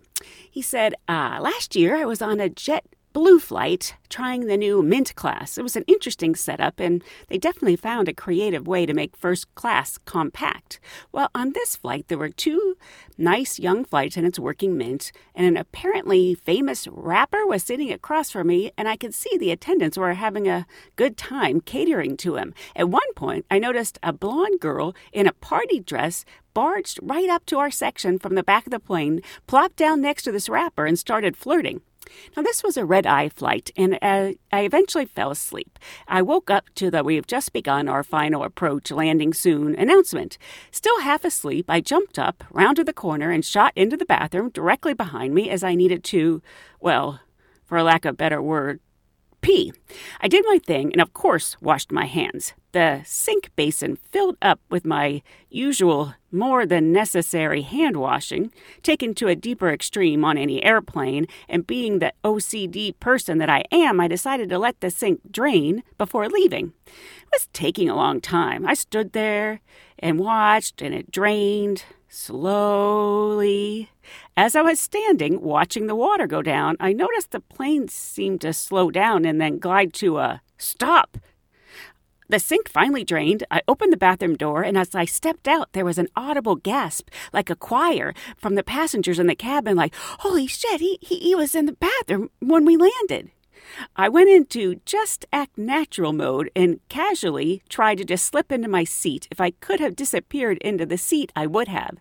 [0.52, 4.82] He said, uh, Last year I was on a jet blue flight trying the new
[4.82, 5.58] Mint class.
[5.58, 9.54] It was an interesting setup, and they definitely found a creative way to make first
[9.56, 10.80] class compact.
[11.12, 12.76] Well, on this flight, there were two
[13.18, 18.48] nice young flight attendants working Mint, and an apparently famous rapper was sitting across from
[18.48, 22.54] me, and I could see the attendants were having a good time catering to him.
[22.76, 27.46] At one point, I noticed a blonde girl in a party dress barged right up
[27.46, 30.86] to our section from the back of the plane, plopped down next to this rapper,
[30.86, 31.82] and started flirting.
[32.36, 35.80] Now, this was a red eye flight, and uh, I eventually fell asleep.
[36.08, 40.38] I woke up to the we've just begun our final approach, landing soon announcement.
[40.72, 44.94] Still half asleep, I jumped up, rounded the corner, and shot into the bathroom directly
[44.94, 46.42] behind me as I needed to,
[46.80, 47.20] well,
[47.66, 48.80] for lack of a better word,
[49.42, 49.74] pee.
[50.22, 52.54] I did my thing and, of course, washed my hands.
[52.72, 59.28] The sink basin filled up with my usual, more than necessary hand washing, taken to
[59.28, 64.08] a deeper extreme on any airplane, and being the OCD person that I am, I
[64.08, 66.72] decided to let the sink drain before leaving.
[67.34, 68.68] Was taking a long time.
[68.68, 69.62] I stood there
[69.98, 73.90] and watched, and it drained slowly.
[74.36, 78.52] As I was standing watching the water go down, I noticed the plane seemed to
[78.52, 81.18] slow down and then glide to a stop.
[82.28, 83.46] The sink finally drained.
[83.50, 87.10] I opened the bathroom door, and as I stepped out, there was an audible gasp,
[87.34, 91.36] like a choir, from the passengers in the cabin, like, Holy shit, he, he, he
[91.36, 93.32] was in the bathroom when we landed.
[93.96, 98.84] I went into just act natural mode and casually tried to just slip into my
[98.84, 99.28] seat.
[99.32, 101.98] If I could have disappeared into the seat, I would have.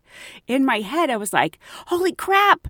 [0.47, 2.69] In my head, I was like, holy crap!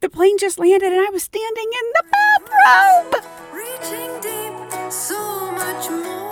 [0.00, 3.24] The plane just landed and I was standing in the bathroom!
[3.52, 6.26] Reaching deep, so much more.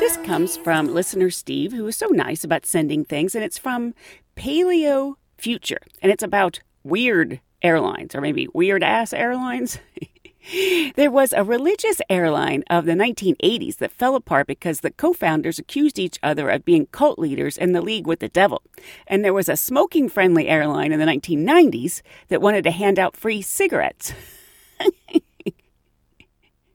[0.00, 3.94] This comes from listener Steve, who was so nice about sending things, and it's from
[4.34, 9.78] Paleo Future, and it's about weird airlines, or maybe weird ass airlines.
[10.96, 15.58] There was a religious airline of the 1980s that fell apart because the co founders
[15.58, 18.62] accused each other of being cult leaders in the league with the devil.
[19.06, 23.16] And there was a smoking friendly airline in the 1990s that wanted to hand out
[23.16, 24.12] free cigarettes.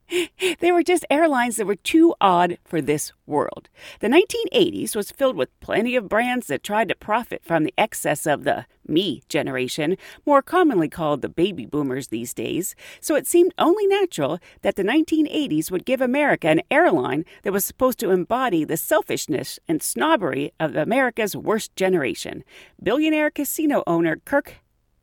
[0.60, 3.68] They were just airlines that were too odd for this world.
[4.00, 8.26] The 1980s was filled with plenty of brands that tried to profit from the excess
[8.26, 13.52] of the me generation, more commonly called the baby boomers these days, so it seemed
[13.58, 18.64] only natural that the 1980s would give America an airline that was supposed to embody
[18.64, 22.44] the selfishness and snobbery of America's worst generation.
[22.82, 24.56] Billionaire casino owner Kirk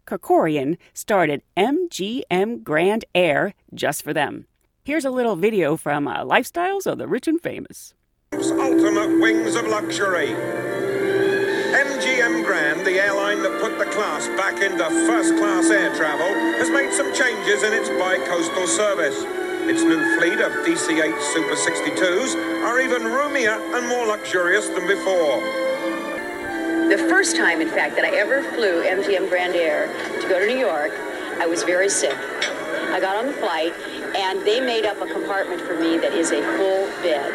[0.06, 4.48] Kerkorian started MGM Grand Air just for them.
[4.86, 7.93] Here's a little video from uh, Lifestyles of the Rich and Famous.
[8.34, 10.36] ultimate wings of luxury.
[11.72, 16.28] MGM Grand, the airline that put the class back into first class air travel,
[16.60, 19.24] has made some changes in its bi coastal service.
[19.72, 24.86] Its new fleet of DC 8 Super 62s are even roomier and more luxurious than
[24.86, 25.39] before.
[26.89, 29.88] The first time, in fact, that I ever flew MGM Grand Air
[30.19, 30.91] to go to New York,
[31.39, 32.17] I was very sick.
[32.91, 33.74] I got on the flight,
[34.15, 37.34] and they made up a compartment for me that is a full bed.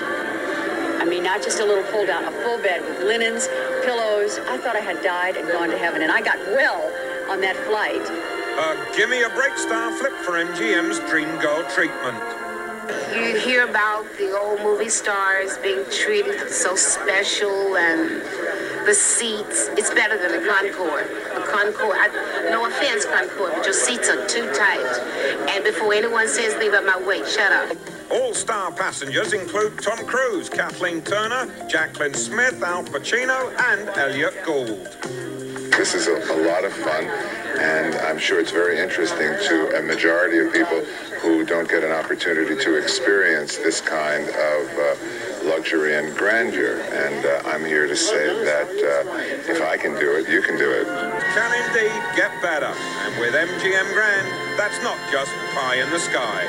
[1.00, 3.48] I mean, not just a little pull down, a full bed with linens,
[3.84, 4.38] pillows.
[4.48, 6.82] I thought I had died and gone to heaven, and I got well
[7.30, 8.02] on that flight.
[8.58, 12.18] Uh, a gimme a break star flip for MGM's Dream Girl treatment.
[13.14, 18.22] You hear about the old movie stars being treated so special and
[18.86, 19.68] the seats.
[19.76, 21.08] It's better than the Concorde.
[21.34, 24.80] The Concorde, I, no offense, Concorde, but your seats are too tight.
[25.68, 27.76] And before anyone says leave up my weight, shut up.
[28.11, 34.88] All star passengers include Tom Cruise, Kathleen Turner, Jaclyn Smith, Al Pacino, and Elliott Gould.
[35.76, 37.04] This is a, a lot of fun,
[37.61, 40.81] and I'm sure it's very interesting to a majority of people
[41.20, 46.81] who don't get an opportunity to experience this kind of uh, luxury and grandeur.
[46.81, 50.57] And uh, I'm here to say that uh, if I can do it, you can
[50.57, 50.87] do it.
[50.87, 52.72] Can indeed get better.
[52.72, 56.44] And with MGM Grand, that's not just pie in the sky.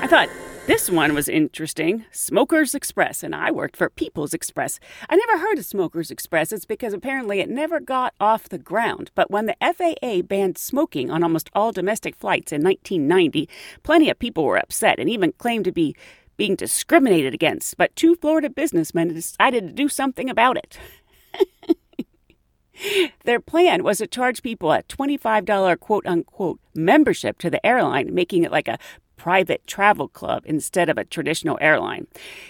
[0.00, 0.30] I thought
[0.66, 4.80] this one was interesting Smokers Express, and I worked for People's Express.
[5.10, 6.50] I never heard of Smokers Express.
[6.50, 9.10] It's because apparently it never got off the ground.
[9.14, 13.50] But when the FAA banned smoking on almost all domestic flights in 1990,
[13.82, 15.94] plenty of people were upset and even claimed to be
[16.38, 17.76] being discriminated against.
[17.76, 20.78] But two Florida businessmen decided to do something about it.
[23.24, 28.44] Their plan was to charge people a $25 quote unquote membership to the airline, making
[28.44, 28.78] it like a
[29.16, 32.06] private travel club instead of a traditional airline.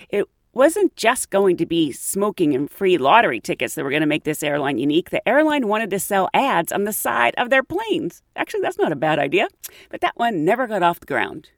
[0.08, 4.06] It wasn't just going to be smoking and free lottery tickets that were going to
[4.06, 5.10] make this airline unique.
[5.10, 8.22] The airline wanted to sell ads on the side of their planes.
[8.36, 9.48] Actually, that's not a bad idea,
[9.90, 11.50] but that one never got off the ground.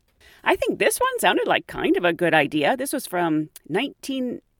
[0.45, 2.77] I think this one sounded like kind of a good idea.
[2.77, 3.49] This was from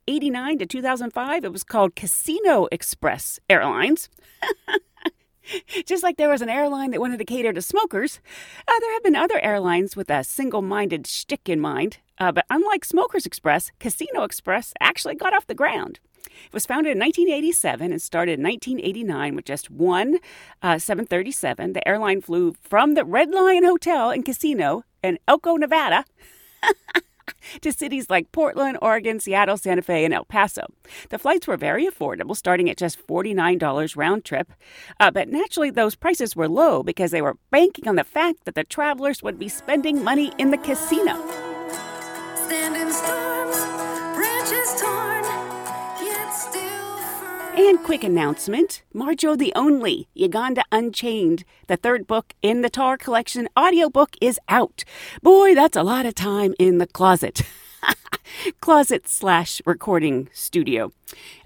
[0.07, 1.45] 1989 to 2005.
[1.45, 4.11] It was called Casino Express Airlines.
[5.87, 8.21] Just like there was an airline that wanted to cater to smokers,
[8.69, 11.99] uh, there have been other airlines with a single minded shtick in mind.
[12.19, 16.01] Uh, but unlike Smokers Express, Casino Express actually got off the ground.
[16.27, 20.19] It was founded in 1987 and started in 1989 with just one
[20.61, 21.73] uh, 737.
[21.73, 26.05] The airline flew from the Red Lion Hotel and Casino in Elko, Nevada.
[27.61, 30.67] to cities like Portland, Oregon, Seattle, Santa Fe, and El Paso.
[31.11, 34.53] The flights were very affordable, starting at just $49 round trip.
[35.01, 38.55] Uh, but naturally, those prices were low because they were banking on the fact that
[38.55, 41.15] the travelers would be spending money in the casino.
[42.47, 43.57] Stand in storms,
[47.57, 53.49] And quick announcement Marjo the Only, Uganda Unchained, the third book in the Tar collection
[53.57, 54.83] audiobook is out.
[55.23, 57.43] Boy, that's a lot of time in the closet.
[58.61, 60.91] closet slash recording studio.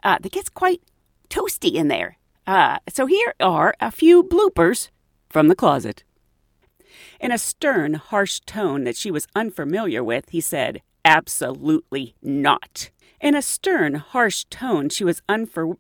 [0.03, 0.81] Uh, that gets quite
[1.29, 2.17] toasty in there.
[2.47, 4.89] Uh, so here are a few bloopers
[5.29, 6.05] from the closet.
[7.21, 12.89] In a stern, harsh tone that she was unfamiliar with, he said, Absolutely not.
[13.21, 15.77] In a stern, harsh tone she was unfor.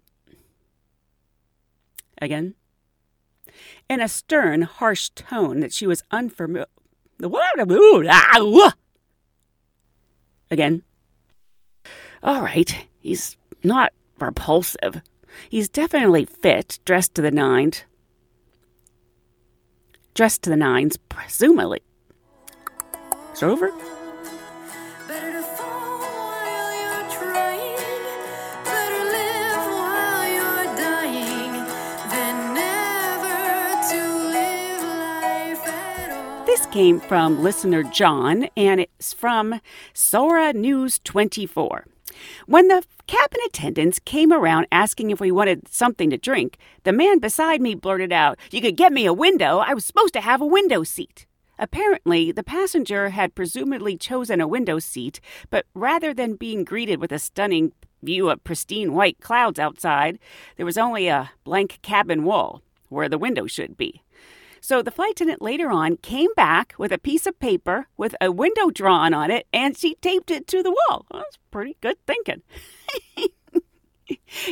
[2.20, 2.54] Again.
[3.88, 6.66] In a stern, harsh tone that she was unfamiliar.
[10.50, 10.82] Again.
[12.22, 15.02] All right, he's not repulsive.
[15.48, 17.84] He's definitely fit, dressed to the nines.
[20.14, 21.80] Dressed to the nines, presumably.
[23.30, 23.70] It's over?
[36.58, 39.60] This came from listener John, and it's from
[39.94, 41.86] Sora News 24.
[42.46, 47.20] When the cabin attendants came around asking if we wanted something to drink, the man
[47.20, 49.58] beside me blurted out, You could get me a window.
[49.58, 51.26] I was supposed to have a window seat.
[51.60, 57.12] Apparently, the passenger had presumably chosen a window seat, but rather than being greeted with
[57.12, 57.70] a stunning
[58.02, 60.18] view of pristine white clouds outside,
[60.56, 64.02] there was only a blank cabin wall where the window should be.
[64.60, 68.32] So the flight attendant later on came back with a piece of paper with a
[68.32, 71.06] window drawn on it, and she taped it to the wall.
[71.12, 72.42] That's pretty good thinking.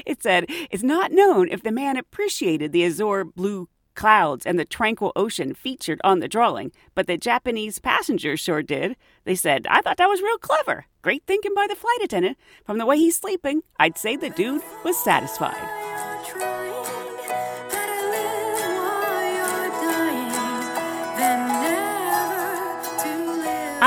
[0.06, 4.64] it said, It's not known if the man appreciated the azure blue clouds and the
[4.64, 8.96] tranquil ocean featured on the drawing, but the Japanese passengers sure did.
[9.24, 10.86] They said, I thought that was real clever.
[11.02, 12.36] Great thinking by the flight attendant.
[12.64, 15.75] From the way he's sleeping, I'd say the dude was satisfied.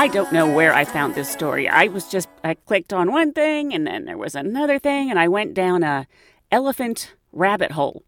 [0.00, 1.68] I don't know where I found this story.
[1.68, 5.18] I was just I clicked on one thing and then there was another thing and
[5.18, 6.06] I went down a
[6.50, 8.02] elephant rabbit hole.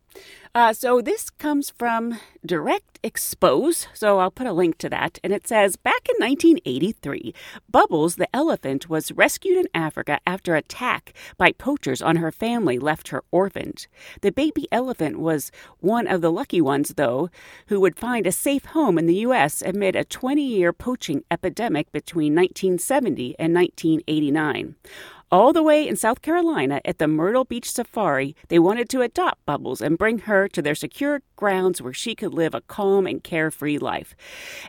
[0.55, 5.19] Uh, so this comes from Direct Expose, so I'll put a link to that.
[5.25, 7.33] And it says back in 1983,
[7.71, 13.09] Bubbles the elephant was rescued in Africa after attack by poachers on her family left
[13.09, 13.87] her orphaned.
[14.21, 17.31] The baby elephant was one of the lucky ones, though,
[17.69, 19.63] who would find a safe home in the U.S.
[19.63, 24.75] amid a 20 year poaching epidemic between 1970 and 1989.
[25.33, 29.47] All the way in South Carolina at the Myrtle Beach Safari, they wanted to adopt
[29.47, 33.25] Bubbles and bring her to their secure grounds where she could live a calm and
[33.25, 34.15] carefree life.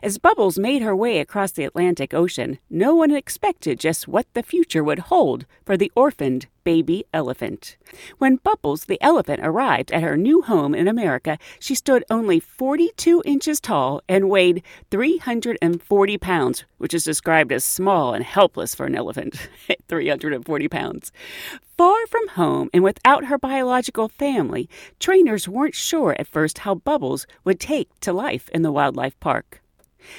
[0.02, 4.42] As Bubbles made her way across the Atlantic Ocean, no one expected just what the
[4.42, 7.76] future would hold for the orphaned baby elephant.
[8.18, 13.22] When Bubbles the elephant arrived at her new home in America, she stood only 42
[13.24, 18.96] inches tall and weighed 340 pounds, which is described as small and helpless for an
[18.96, 19.48] elephant.
[19.88, 21.12] 340 pounds.
[21.76, 27.26] Far from home and without her biological family, trainers weren't sure at first how Bubbles
[27.44, 29.60] would take to life in the wildlife park.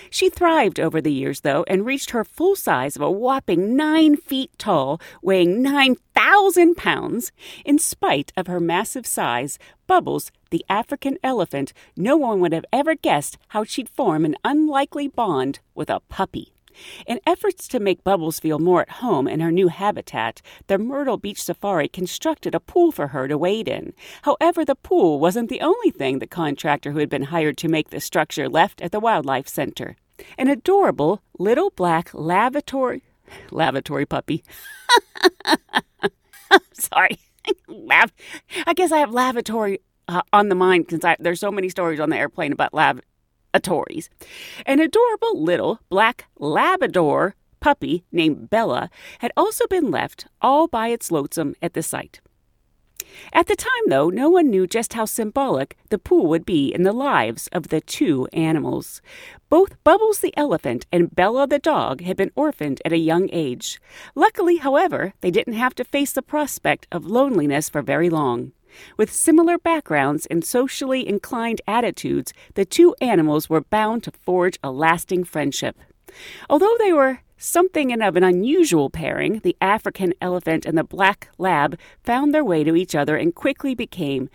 [0.10, 4.16] She thrived over the years, though, and reached her full size of a whopping nine
[4.16, 7.32] feet tall, weighing 9,000 pounds.
[7.64, 12.96] In spite of her massive size, Bubbles, the African elephant, no one would have ever
[12.96, 16.55] guessed how she'd form an unlikely bond with a puppy.
[17.06, 21.18] In efforts to make Bubbles feel more at home in her new habitat, the Myrtle
[21.18, 23.94] Beach Safari constructed a pool for her to wade in.
[24.24, 27.90] However, the pool wasn't the only thing the contractor who had been hired to make
[27.90, 29.96] the structure left at the Wildlife Center.
[30.38, 33.04] An adorable little black lavatory
[33.52, 34.44] lavatory puppy.
[36.74, 37.20] Sorry.
[37.68, 38.14] Lav-
[38.66, 42.10] I guess I have lavatory uh, on the mind because there's so many stories on
[42.10, 42.74] the airplane about
[43.56, 44.10] lavatories.
[44.66, 48.90] An adorable little black Labrador puppy named Bella
[49.20, 52.20] had also been left all by its lonesome at the site.
[53.32, 56.84] At the time, though, no one knew just how symbolic the pool would be in
[56.84, 59.02] the lives of the two animals.
[59.50, 63.80] Both Bubbles the elephant and Bella the dog had been orphaned at a young age.
[64.16, 68.52] Luckily, however, they didn't have to face the prospect of loneliness for very long.
[68.98, 74.72] With similar backgrounds and socially inclined attitudes, the two animals were bound to forge a
[74.72, 75.78] lasting friendship.
[76.50, 81.78] Although they were Something of an unusual pairing, the African elephant and the black lab
[82.02, 84.30] found their way to each other and quickly became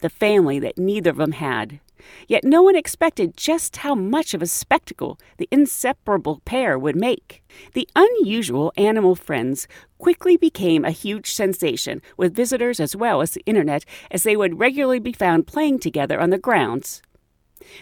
[0.00, 1.80] the family that neither of them had.
[2.28, 7.42] Yet no one expected just how much of a spectacle the inseparable pair would make.
[7.72, 9.66] The unusual animal friends
[9.98, 14.58] quickly became a huge sensation with visitors as well as the internet, as they would
[14.58, 17.02] regularly be found playing together on the grounds.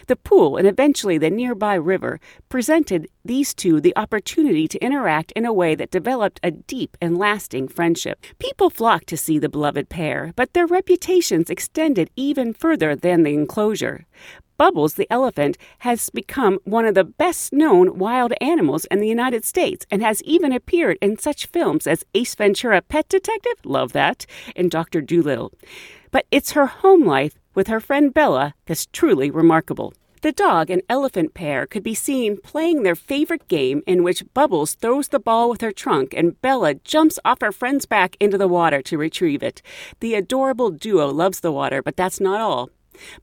[0.07, 2.19] The pool and eventually the nearby river
[2.49, 7.17] presented these two the opportunity to interact in a way that developed a deep and
[7.17, 8.23] lasting friendship.
[8.39, 13.33] People flocked to see the beloved pair, but their reputations extended even further than the
[13.33, 14.05] enclosure.
[14.57, 19.43] Bubbles the elephant has become one of the best known wild animals in the United
[19.43, 24.25] States and has even appeared in such films as Ace Ventura Pet Detective, love that,
[24.55, 25.01] and Dr.
[25.01, 25.51] Dolittle.
[26.09, 29.93] But it's her home life with her friend Bella that's truly remarkable.
[30.21, 34.73] The dog and elephant pair could be seen playing their favorite game in which Bubbles
[34.73, 38.47] throws the ball with her trunk and Bella jumps off her friend's back into the
[38.47, 39.61] water to retrieve it.
[39.99, 42.71] The adorable duo loves the water, but that's not all.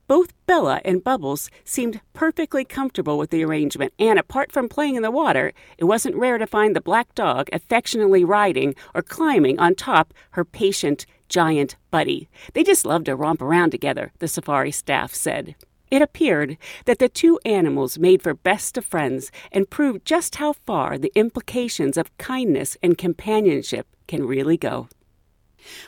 [0.06, 5.02] Both Bella and Bubbles seemed perfectly comfortable with the arrangement, and apart from playing in
[5.02, 9.74] the water, it wasn't rare to find the black dog affectionately riding or climbing on
[9.74, 12.28] top her patient giant buddy.
[12.52, 15.56] They just loved to romp around together, the safari staff said.
[15.90, 20.52] It appeared that the two animals made for best of friends and proved just how
[20.52, 24.88] far the implications of kindness and companionship can really go.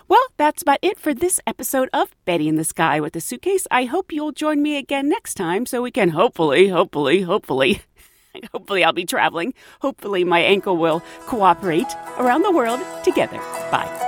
[0.08, 3.66] Well, that's about it for this episode of Betty in the Sky with the Suitcase.
[3.70, 7.82] I hope you'll join me again next time so we can hopefully, hopefully, hopefully,
[8.52, 9.52] hopefully I'll be traveling.
[9.80, 13.38] Hopefully my ankle will cooperate around the world together.
[13.70, 14.03] Bye.